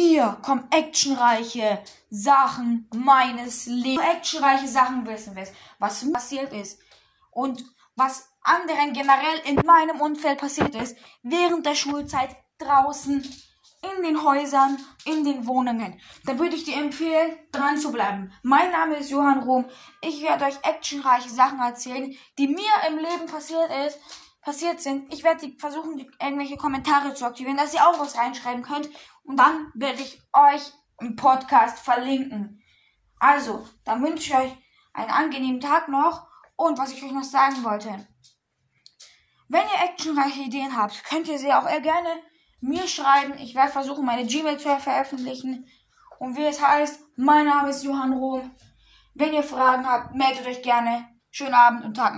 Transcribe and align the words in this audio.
Hier 0.00 0.38
kommen 0.42 0.68
actionreiche 0.70 1.82
Sachen 2.08 2.88
meines 2.94 3.66
Lebens. 3.66 4.06
Actionreiche 4.06 4.68
Sachen 4.68 5.04
wissen 5.04 5.34
wir, 5.34 5.44
was 5.80 6.12
passiert 6.12 6.52
ist. 6.52 6.80
Und 7.32 7.64
was 7.96 8.28
anderen 8.42 8.92
generell 8.92 9.40
in 9.44 9.56
meinem 9.66 10.00
Umfeld 10.00 10.38
passiert 10.38 10.76
ist, 10.76 10.96
während 11.24 11.66
der 11.66 11.74
Schulzeit 11.74 12.36
draußen 12.58 13.24
in 13.96 14.02
den 14.04 14.22
Häusern, 14.22 14.78
in 15.04 15.24
den 15.24 15.48
Wohnungen. 15.48 16.00
Da 16.24 16.38
würde 16.38 16.54
ich 16.54 16.62
dir 16.62 16.76
empfehlen, 16.76 17.36
dran 17.50 17.76
zu 17.76 17.90
bleiben. 17.90 18.32
Mein 18.44 18.70
Name 18.70 18.98
ist 18.98 19.10
Johann 19.10 19.40
Ruhm. 19.40 19.64
Ich 20.00 20.22
werde 20.22 20.44
euch 20.44 20.62
actionreiche 20.62 21.30
Sachen 21.30 21.58
erzählen, 21.58 22.16
die 22.38 22.46
mir 22.46 22.70
im 22.86 22.98
Leben 22.98 23.26
passiert 23.26 23.70
ist, 23.88 23.98
passiert 24.40 24.80
sind. 24.80 25.12
Ich 25.12 25.24
werde 25.24 25.52
versuchen, 25.58 25.96
die, 25.98 26.10
irgendwelche 26.20 26.56
Kommentare 26.56 27.14
zu 27.14 27.26
aktivieren, 27.26 27.56
dass 27.56 27.74
ihr 27.74 27.86
auch 27.86 27.98
was 27.98 28.16
reinschreiben 28.16 28.62
könnt. 28.62 28.88
Und 29.24 29.36
dann 29.36 29.70
werde 29.74 30.02
ich 30.02 30.22
euch 30.32 30.72
im 31.00 31.16
Podcast 31.16 31.78
verlinken. 31.80 32.62
Also, 33.18 33.66
dann 33.84 34.02
wünsche 34.02 34.30
ich 34.30 34.36
euch 34.36 34.52
einen 34.92 35.10
angenehmen 35.10 35.60
Tag 35.60 35.88
noch. 35.88 36.26
Und 36.56 36.78
was 36.78 36.92
ich 36.92 37.02
euch 37.04 37.12
noch 37.12 37.24
sagen 37.24 37.62
wollte. 37.62 38.08
Wenn 39.48 39.62
ihr 39.62 39.84
actionreiche 39.84 40.40
Ideen 40.40 40.76
habt, 40.76 41.04
könnt 41.04 41.28
ihr 41.28 41.38
sie 41.38 41.52
auch 41.52 41.66
gerne 41.82 42.08
mir 42.60 42.86
schreiben. 42.88 43.38
Ich 43.38 43.54
werde 43.54 43.70
versuchen, 43.70 44.04
meine 44.04 44.26
Gmail 44.26 44.58
zu 44.58 44.76
veröffentlichen. 44.78 45.66
Und 46.18 46.36
wie 46.36 46.44
es 46.44 46.60
heißt, 46.60 47.00
mein 47.16 47.46
Name 47.46 47.70
ist 47.70 47.84
Johann 47.84 48.12
Rohm. 48.12 48.50
Wenn 49.14 49.32
ihr 49.32 49.42
Fragen 49.42 49.86
habt, 49.86 50.14
meldet 50.14 50.46
euch 50.46 50.62
gerne. 50.62 51.08
Schönen 51.30 51.54
Abend 51.54 51.84
und 51.84 51.94
Tag 51.94 52.14
noch. 52.14 52.16